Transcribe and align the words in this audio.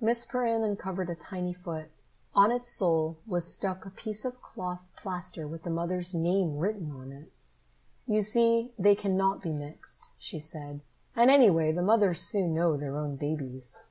Miss 0.00 0.24
Perrin 0.24 0.62
uncovered 0.64 1.10
a 1.10 1.14
tiny 1.14 1.52
foot. 1.52 1.90
On 2.34 2.50
its 2.50 2.66
sole 2.66 3.18
was 3.26 3.44
stuck 3.52 3.84
a 3.84 3.90
piece 3.90 4.24
of 4.24 4.40
cloth 4.40 4.88
plaster 4.96 5.46
with 5.46 5.64
the 5.64 5.70
mother's 5.70 6.14
name 6.14 6.56
written 6.56 6.90
on 6.90 7.12
it. 7.12 7.30
"You 8.06 8.22
see 8.22 8.72
they 8.78 8.94
cannot 8.94 9.42
be 9.42 9.52
mixed," 9.52 10.08
she 10.16 10.38
said. 10.38 10.80
"And, 11.14 11.30
anyway, 11.30 11.72
the 11.72 11.82
mothers 11.82 12.22
soon 12.22 12.54
know 12.54 12.78
their 12.78 12.96
own 12.96 13.16
babies." 13.16 13.84